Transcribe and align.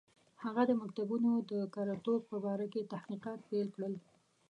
هغه 0.43 0.61
د 0.69 0.71
مکتوبونو 0.81 1.31
د 1.51 1.53
کره 1.75 1.95
توب 2.05 2.21
په 2.31 2.37
باره 2.45 2.65
کې 2.73 2.89
تحقیقات 2.93 3.39
پیل 3.49 3.67
کړل. 3.75 3.93